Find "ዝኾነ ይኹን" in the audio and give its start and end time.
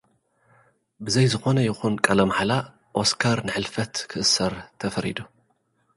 1.33-1.93